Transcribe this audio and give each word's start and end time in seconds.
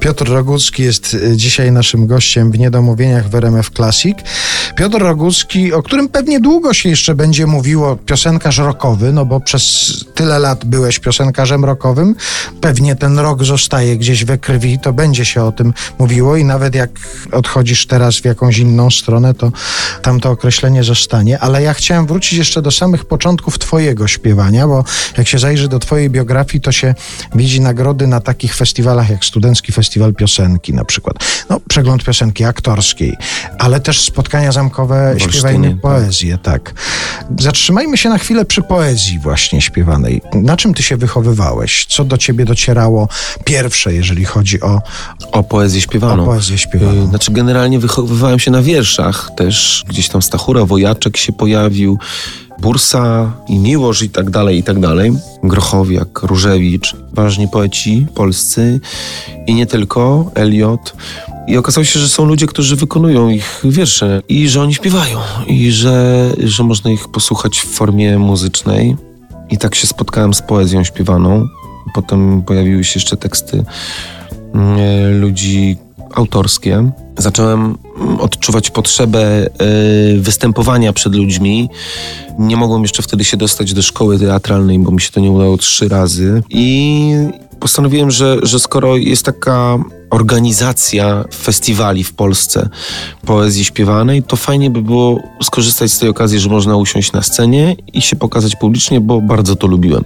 Piotr 0.00 0.28
Rogucki 0.28 0.82
jest 0.82 1.14
y, 1.14 1.36
dzisiaj 1.36 1.72
naszym 1.72 2.06
gościem 2.06 2.52
w 2.52 2.58
Niedomówieniach 2.58 3.28
w 3.28 3.34
RMF 3.34 3.70
Classic. 3.70 4.18
Piotr 4.76 4.98
Rogucki, 4.98 5.72
o 5.72 5.82
którym 5.82 6.08
pewnie 6.08 6.40
długo 6.40 6.74
się 6.74 6.88
jeszcze 6.88 7.14
będzie 7.14 7.46
mówiło, 7.46 7.96
piosenkarz 7.96 8.58
rockowy, 8.58 9.12
no 9.12 9.24
bo 9.24 9.40
przez 9.40 9.94
tyle 10.14 10.38
lat 10.38 10.64
byłeś 10.64 10.98
piosenkarzem 10.98 11.64
rockowym. 11.64 12.14
Pewnie 12.60 12.96
ten 12.96 13.18
rok 13.18 13.44
zostaje 13.44 13.96
gdzieś 13.96 14.24
we 14.24 14.38
krwi, 14.38 14.78
to 14.78 14.92
będzie 14.92 15.24
się 15.24 15.44
o 15.44 15.52
tym 15.52 15.74
mówiło 15.98 16.36
i 16.36 16.44
nawet 16.44 16.74
jak 16.74 16.90
odchodzisz 17.32 17.86
teraz 17.86 18.16
w 18.16 18.24
jakąś 18.24 18.58
inną 18.58 18.90
stronę, 18.90 19.34
to 19.34 19.52
tam 20.02 20.20
to 20.20 20.30
określenie 20.30 20.84
zostanie. 20.84 21.38
Ale 21.38 21.62
ja 21.62 21.74
chciałem 21.74 22.06
wrócić 22.06 22.38
jeszcze 22.38 22.62
do 22.62 22.70
samych 22.70 23.04
początków 23.04 23.58
twojego 23.58 24.08
śpiewania, 24.08 24.66
bo 24.66 24.84
jak 25.18 25.28
się 25.28 25.38
zajrzy 25.38 25.68
do 25.68 25.78
twojej 25.78 26.10
biografii, 26.10 26.60
to 26.60 26.72
się 26.72 26.94
widzi 27.34 27.60
nagrody 27.60 28.06
na 28.06 28.20
takich 28.20 28.54
festiwalach 28.54 29.10
jak 29.10 29.24
Studencki 29.24 29.72
Festiwal 29.72 29.87
festiwal 29.88 30.14
piosenki 30.14 30.74
na 30.74 30.84
przykład. 30.84 31.16
No, 31.50 31.60
przegląd 31.68 32.04
piosenki 32.04 32.44
aktorskiej, 32.44 33.16
ale 33.58 33.80
też 33.80 34.00
spotkania 34.00 34.52
zamkowe 34.52 35.14
śpiewajne 35.18 35.70
tak. 35.70 35.80
poezję, 35.80 36.38
tak. 36.38 36.74
Zatrzymajmy 37.38 37.96
się 37.96 38.08
na 38.08 38.18
chwilę 38.18 38.44
przy 38.44 38.62
poezji 38.62 39.18
właśnie 39.18 39.60
śpiewanej. 39.60 40.22
Na 40.34 40.56
czym 40.56 40.74
ty 40.74 40.82
się 40.82 40.96
wychowywałeś? 40.96 41.86
Co 41.88 42.04
do 42.04 42.18
ciebie 42.18 42.44
docierało 42.44 43.08
pierwsze, 43.44 43.94
jeżeli 43.94 44.24
chodzi 44.24 44.60
o... 44.60 44.82
O 45.32 45.42
poezję 45.42 45.80
śpiewaną. 45.80 46.22
O 46.22 46.26
poezję 46.26 46.58
śpiewaną. 46.58 47.04
Y, 47.04 47.06
znaczy 47.06 47.32
generalnie 47.32 47.78
wychowywałem 47.78 48.38
się 48.38 48.50
na 48.50 48.62
wierszach 48.62 49.30
też. 49.36 49.84
Gdzieś 49.88 50.08
tam 50.08 50.22
Stachura, 50.22 50.64
Wojaczek 50.64 51.16
się 51.16 51.32
pojawił. 51.32 51.98
Bursa 52.60 53.32
i 53.48 53.58
Miłosz 53.58 54.02
i 54.02 54.10
tak 54.10 54.30
dalej, 54.30 54.58
i 54.58 54.62
tak 54.62 54.80
dalej. 54.80 55.12
Grochowiak, 55.42 56.22
Różewicz, 56.22 56.96
ważni 57.12 57.48
poeci 57.48 58.06
polscy 58.14 58.80
i 59.46 59.54
nie 59.54 59.66
tylko, 59.66 60.30
Eliot. 60.34 60.96
I 61.46 61.56
okazało 61.56 61.84
się, 61.84 62.00
że 62.00 62.08
są 62.08 62.24
ludzie, 62.24 62.46
którzy 62.46 62.76
wykonują 62.76 63.28
ich 63.28 63.62
wiersze 63.64 64.22
i 64.28 64.48
że 64.48 64.62
oni 64.62 64.74
śpiewają 64.74 65.18
i 65.46 65.70
że, 65.72 66.30
że 66.38 66.64
można 66.64 66.90
ich 66.90 67.08
posłuchać 67.08 67.58
w 67.58 67.66
formie 67.66 68.18
muzycznej. 68.18 68.96
I 69.50 69.58
tak 69.58 69.74
się 69.74 69.86
spotkałem 69.86 70.34
z 70.34 70.42
poezją 70.42 70.84
śpiewaną. 70.84 71.48
Potem 71.94 72.42
pojawiły 72.42 72.84
się 72.84 72.98
jeszcze 72.98 73.16
teksty 73.16 73.64
mm, 74.54 75.20
ludzi 75.20 75.76
autorskie. 76.18 76.90
Zacząłem 77.16 77.78
odczuwać 78.20 78.70
potrzebę 78.70 79.46
y, 79.46 80.20
występowania 80.20 80.92
przed 80.92 81.14
ludźmi. 81.14 81.68
Nie 82.38 82.56
mogłem 82.56 82.82
jeszcze 82.82 83.02
wtedy 83.02 83.24
się 83.24 83.36
dostać 83.36 83.74
do 83.74 83.82
szkoły 83.82 84.18
teatralnej, 84.18 84.78
bo 84.78 84.90
mi 84.90 85.00
się 85.00 85.10
to 85.10 85.20
nie 85.20 85.30
udało 85.30 85.56
trzy 85.56 85.88
razy. 85.88 86.42
I 86.50 87.14
postanowiłem, 87.60 88.10
że, 88.10 88.38
że 88.42 88.58
skoro 88.58 88.96
jest 88.96 89.24
taka 89.24 89.78
organizacja 90.10 91.24
festiwali 91.34 92.04
w 92.04 92.12
Polsce 92.12 92.68
poezji 93.26 93.64
śpiewanej, 93.64 94.22
to 94.22 94.36
fajnie 94.36 94.70
by 94.70 94.82
było 94.82 95.20
skorzystać 95.42 95.92
z 95.92 95.98
tej 95.98 96.08
okazji, 96.08 96.40
że 96.40 96.48
można 96.48 96.76
usiąść 96.76 97.12
na 97.12 97.22
scenie 97.22 97.76
i 97.92 98.02
się 98.02 98.16
pokazać 98.16 98.56
publicznie, 98.56 99.00
bo 99.00 99.20
bardzo 99.20 99.56
to 99.56 99.66
lubiłem. 99.66 100.04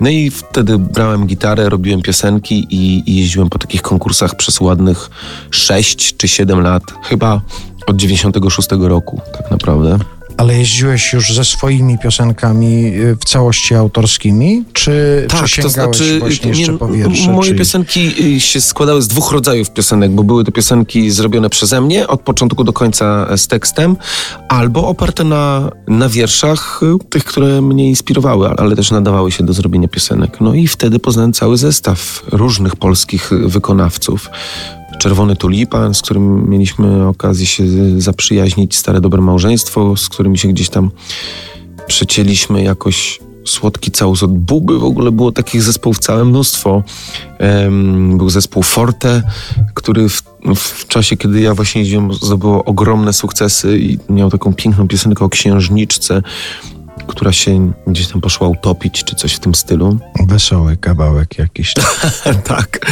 No 0.00 0.10
i 0.10 0.30
wtedy 0.30 0.78
brałem 0.78 1.26
gitarę, 1.26 1.68
robiłem 1.68 2.02
piosenki 2.02 2.66
i, 2.70 3.10
i 3.10 3.16
jeździłem 3.16 3.50
po 3.50 3.58
takich 3.58 3.82
konkursach 3.82 4.34
przez 4.34 4.60
ładnych 4.60 5.10
6 5.50 6.16
czy 6.16 6.28
7 6.28 6.60
lat, 6.60 6.82
chyba 7.02 7.40
od 7.86 7.96
96 7.96 8.68
roku 8.80 9.20
tak 9.32 9.50
naprawdę. 9.50 9.98
Ale 10.40 10.58
jeździłeś 10.58 11.12
już 11.12 11.34
ze 11.34 11.44
swoimi 11.44 11.98
piosenkami 11.98 12.86
y, 12.86 13.16
w 13.16 13.24
całości 13.24 13.74
autorskimi? 13.74 14.64
Czy, 14.72 15.26
tak, 15.28 15.44
czy 15.44 15.62
to 15.62 15.68
znaczy, 15.68 16.18
właśnie 16.18 16.50
jeszcze 16.50 16.78
po 16.78 16.88
wiersze? 16.88 17.30
Moje 17.30 17.50
czy... 17.50 17.58
piosenki 17.58 18.14
y, 18.36 18.40
się 18.40 18.60
składały 18.60 19.02
z 19.02 19.08
dwóch 19.08 19.32
rodzajów 19.32 19.70
piosenek, 19.70 20.10
bo 20.10 20.22
były 20.22 20.44
to 20.44 20.52
piosenki 20.52 21.10
zrobione 21.10 21.50
przeze 21.50 21.80
mnie 21.80 22.08
od 22.08 22.20
początku 22.20 22.64
do 22.64 22.72
końca 22.72 23.26
e, 23.30 23.38
z 23.38 23.48
tekstem, 23.48 23.96
albo 24.48 24.88
oparte 24.88 25.24
na, 25.24 25.70
na 25.88 26.08
wierszach 26.08 26.80
y, 26.82 27.08
tych, 27.08 27.24
które 27.24 27.62
mnie 27.62 27.88
inspirowały, 27.88 28.48
ale 28.48 28.76
też 28.76 28.90
nadawały 28.90 29.32
się 29.32 29.44
do 29.44 29.52
zrobienia 29.52 29.88
piosenek. 29.88 30.40
No 30.40 30.54
i 30.54 30.68
wtedy 30.68 30.98
poznałem 30.98 31.32
cały 31.32 31.56
zestaw 31.56 32.22
różnych 32.32 32.76
polskich 32.76 33.30
wykonawców. 33.46 34.30
Czerwony 35.00 35.36
Tulipan, 35.36 35.94
z 35.94 36.02
którym 36.02 36.50
mieliśmy 36.50 37.06
okazję 37.06 37.46
się 37.46 37.64
zaprzyjaźnić, 38.00 38.76
Stare 38.76 39.00
Dobre 39.00 39.20
Małżeństwo, 39.20 39.96
z 39.96 40.08
którymi 40.08 40.38
się 40.38 40.48
gdzieś 40.48 40.68
tam 40.68 40.90
przecięliśmy 41.86 42.62
jakoś 42.62 43.20
Słodki 43.44 43.90
Całus 43.90 44.22
od 44.22 44.38
Buby, 44.38 44.78
w 44.78 44.84
ogóle 44.84 45.12
było 45.12 45.32
takich 45.32 45.62
zespołów 45.62 45.98
całe 45.98 46.24
mnóstwo. 46.24 46.82
Był 48.16 48.30
zespół 48.30 48.62
Forte, 48.62 49.22
który 49.74 50.08
w, 50.08 50.22
w, 50.56 50.86
czasie, 50.86 51.16
kiedy 51.16 51.40
ja 51.40 51.54
właśnie 51.54 51.80
jeździłem, 51.80 52.12
zdobyło 52.12 52.64
ogromne 52.64 53.12
sukcesy 53.12 53.78
i 53.78 53.98
miał 54.08 54.30
taką 54.30 54.54
piękną 54.54 54.88
piosenkę 54.88 55.24
o 55.24 55.28
księżniczce, 55.28 56.22
która 57.06 57.32
się 57.32 57.72
gdzieś 57.86 58.08
tam 58.08 58.20
poszła 58.20 58.48
utopić, 58.48 59.04
czy 59.04 59.16
coś 59.16 59.34
w 59.34 59.38
tym 59.38 59.54
stylu. 59.54 59.98
Wesoły 60.26 60.76
kawałek 60.76 61.38
jakiś. 61.38 61.74
tak. 62.44 62.86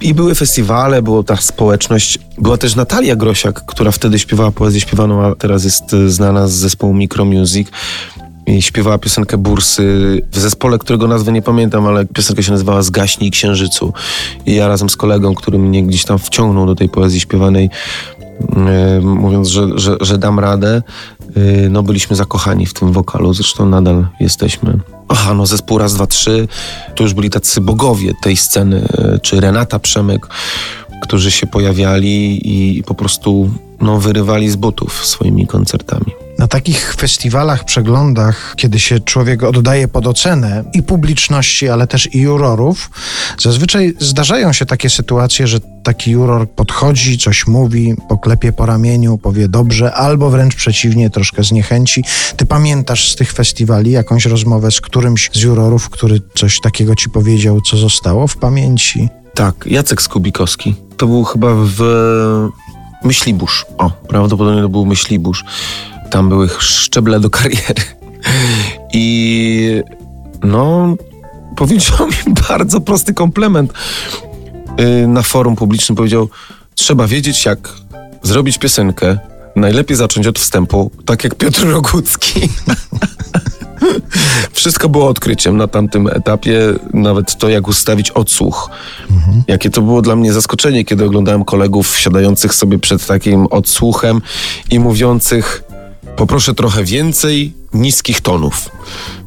I 0.00 0.14
były 0.14 0.34
festiwale, 0.34 1.02
była 1.02 1.22
ta 1.22 1.36
społeczność. 1.36 2.18
Była 2.38 2.56
też 2.56 2.76
Natalia 2.76 3.16
Grosiak, 3.16 3.66
która 3.66 3.90
wtedy 3.90 4.18
śpiewała 4.18 4.50
poezję 4.50 4.80
śpiewaną, 4.80 5.24
a 5.24 5.34
teraz 5.34 5.64
jest 5.64 5.90
znana 6.06 6.48
z 6.48 6.52
zespołu 6.52 6.94
Micro 6.94 7.24
Music. 7.24 7.68
I 8.46 8.62
śpiewała 8.62 8.98
piosenkę 8.98 9.38
Bursy 9.38 9.82
w 10.32 10.38
zespole, 10.38 10.78
którego 10.78 11.06
nazwy 11.06 11.32
nie 11.32 11.42
pamiętam, 11.42 11.86
ale 11.86 12.06
piosenka 12.06 12.42
się 12.42 12.52
nazywała 12.52 12.82
Zgaśnij 12.82 13.30
Księżycu. 13.30 13.92
I 14.46 14.54
ja 14.54 14.68
razem 14.68 14.90
z 14.90 14.96
kolegą, 14.96 15.34
który 15.34 15.58
mnie 15.58 15.82
gdzieś 15.82 16.04
tam 16.04 16.18
wciągnął 16.18 16.66
do 16.66 16.74
tej 16.74 16.88
poezji 16.88 17.20
śpiewanej, 17.20 17.70
yy, 18.40 19.00
mówiąc, 19.00 19.48
że, 19.48 19.68
że, 19.74 19.96
że 20.00 20.18
dam 20.18 20.38
radę, 20.38 20.82
no 21.70 21.82
byliśmy 21.82 22.16
zakochani 22.16 22.66
w 22.66 22.74
tym 22.74 22.92
wokalu, 22.92 23.34
zresztą 23.34 23.66
nadal 23.66 24.06
jesteśmy. 24.20 24.78
Aha, 25.08 25.34
no 25.34 25.46
zespół 25.46 25.78
raz, 25.78 25.94
dwa, 25.94 26.06
trzy, 26.06 26.48
to 26.94 27.02
już 27.02 27.14
byli 27.14 27.30
tacy 27.30 27.60
bogowie 27.60 28.12
tej 28.22 28.36
sceny, 28.36 28.88
yy, 28.98 29.18
czy 29.22 29.40
Renata 29.40 29.78
Przemek, 29.78 30.26
którzy 31.02 31.30
się 31.30 31.46
pojawiali 31.46 32.40
i 32.44 32.82
po 32.82 32.94
prostu 32.94 33.50
no, 33.80 33.98
wyrywali 33.98 34.50
z 34.50 34.56
butów 34.56 35.06
swoimi 35.06 35.46
koncertami. 35.46 36.27
Na 36.38 36.48
takich 36.48 36.94
festiwalach, 36.94 37.64
przeglądach, 37.64 38.54
kiedy 38.56 38.80
się 38.80 39.00
człowiek 39.00 39.42
oddaje 39.42 39.88
pod 39.88 40.06
ocenę 40.06 40.64
i 40.72 40.82
publiczności, 40.82 41.68
ale 41.68 41.86
też 41.86 42.14
i 42.14 42.20
jurorów, 42.20 42.90
zazwyczaj 43.38 43.94
zdarzają 44.00 44.52
się 44.52 44.66
takie 44.66 44.90
sytuacje, 44.90 45.46
że 45.46 45.60
taki 45.82 46.10
juror 46.10 46.50
podchodzi, 46.50 47.18
coś 47.18 47.46
mówi, 47.46 47.94
poklepie 48.08 48.52
po 48.52 48.66
ramieniu, 48.66 49.18
powie 49.18 49.48
dobrze, 49.48 49.94
albo 49.94 50.30
wręcz 50.30 50.54
przeciwnie, 50.54 51.10
troszkę 51.10 51.44
zniechęci. 51.44 52.04
Ty 52.36 52.46
pamiętasz 52.46 53.12
z 53.12 53.16
tych 53.16 53.32
festiwali 53.32 53.90
jakąś 53.90 54.26
rozmowę 54.26 54.70
z 54.70 54.80
którymś 54.80 55.30
z 55.32 55.40
jurorów, 55.40 55.90
który 55.90 56.20
coś 56.34 56.60
takiego 56.60 56.94
ci 56.94 57.10
powiedział, 57.10 57.60
co 57.60 57.76
zostało 57.76 58.26
w 58.26 58.36
pamięci? 58.36 59.08
Tak, 59.34 59.54
Jacek 59.66 60.02
Skubikowski. 60.02 60.74
To 60.96 61.06
był 61.06 61.24
chyba 61.24 61.48
w 61.54 61.82
Myślibusz. 63.04 63.66
O, 63.78 63.90
prawdopodobnie 63.90 64.62
to 64.62 64.68
był 64.68 64.86
Myślibusz. 64.86 65.44
Tam 66.10 66.28
były 66.28 66.48
szczeble 66.58 67.20
do 67.20 67.30
kariery. 67.30 67.82
I 68.92 69.82
no, 70.42 70.96
powiedział 71.56 72.06
mi 72.06 72.34
bardzo 72.48 72.80
prosty 72.80 73.14
komplement 73.14 73.72
y, 74.80 75.06
na 75.08 75.22
forum 75.22 75.56
publicznym. 75.56 75.96
Powiedział, 75.96 76.28
trzeba 76.74 77.06
wiedzieć, 77.06 77.44
jak 77.44 77.72
zrobić 78.22 78.58
piosenkę. 78.58 79.18
Najlepiej 79.56 79.96
zacząć 79.96 80.26
od 80.26 80.38
wstępu, 80.38 80.90
tak 81.04 81.24
jak 81.24 81.34
Piotr 81.34 81.66
Rogucki. 81.66 82.40
Wszystko 84.52 84.88
było 84.88 85.08
odkryciem 85.08 85.56
na 85.56 85.68
tamtym 85.68 86.06
etapie, 86.06 86.60
nawet 86.94 87.38
to, 87.38 87.48
jak 87.48 87.68
ustawić 87.68 88.10
odsłuch. 88.10 88.70
Mhm. 89.10 89.42
Jakie 89.46 89.70
to 89.70 89.82
było 89.82 90.02
dla 90.02 90.16
mnie 90.16 90.32
zaskoczenie, 90.32 90.84
kiedy 90.84 91.04
oglądałem 91.04 91.44
kolegów 91.44 91.98
siadających 91.98 92.54
sobie 92.54 92.78
przed 92.78 93.06
takim 93.06 93.46
odsłuchem 93.46 94.22
i 94.70 94.78
mówiących 94.78 95.67
poproszę 96.18 96.54
trochę 96.54 96.84
więcej 96.84 97.52
niskich 97.74 98.20
tonów. 98.20 98.70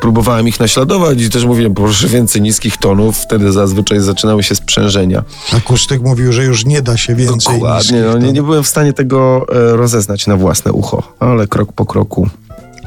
Próbowałem 0.00 0.48
ich 0.48 0.60
naśladować 0.60 1.22
i 1.22 1.30
też 1.30 1.44
mówiłem, 1.44 1.74
proszę 1.74 2.08
więcej 2.08 2.42
niskich 2.42 2.76
tonów, 2.76 3.18
wtedy 3.18 3.52
zazwyczaj 3.52 4.00
zaczynały 4.00 4.42
się 4.42 4.54
sprzężenia. 4.54 5.24
Akustyk 5.52 6.02
mówił, 6.02 6.32
że 6.32 6.44
już 6.44 6.64
nie 6.64 6.82
da 6.82 6.96
się 6.96 7.14
więcej 7.14 7.54
Dokładnie, 7.54 8.02
no, 8.02 8.18
nie, 8.18 8.32
nie 8.32 8.42
byłem 8.42 8.64
w 8.64 8.68
stanie 8.68 8.92
tego 8.92 9.46
e, 9.48 9.76
rozeznać 9.76 10.26
na 10.26 10.36
własne 10.36 10.72
ucho, 10.72 11.02
ale 11.20 11.46
krok 11.46 11.72
po 11.72 11.86
kroku 11.86 12.28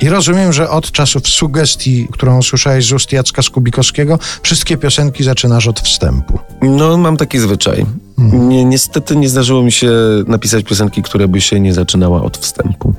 i 0.00 0.08
rozumiem, 0.08 0.52
że 0.52 0.70
od 0.70 0.92
czasów 0.92 1.28
sugestii, 1.28 2.08
którą 2.12 2.38
usłyszałeś 2.38 2.86
z 2.86 2.92
ust 2.92 3.12
Jacka 3.12 3.42
Skubikowskiego, 3.42 4.18
wszystkie 4.42 4.76
piosenki 4.76 5.24
zaczynasz 5.24 5.66
od 5.66 5.80
wstępu. 5.80 6.38
No, 6.62 6.96
mam 6.96 7.16
taki 7.16 7.38
zwyczaj. 7.38 7.86
Mhm. 8.18 8.48
Nie, 8.48 8.64
niestety 8.64 9.16
nie 9.16 9.28
zdarzyło 9.28 9.62
mi 9.62 9.72
się 9.72 9.90
napisać 10.26 10.64
piosenki, 10.64 11.02
które 11.02 11.28
by 11.28 11.40
się 11.40 11.60
nie 11.60 11.74
zaczynała 11.74 12.22
od 12.22 12.38
wstępu. 12.38 12.94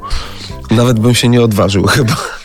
Nawet 0.71 0.99
bym 0.99 1.15
się 1.15 1.29
nie 1.29 1.41
odważył 1.41 1.83
chyba. 1.87 2.38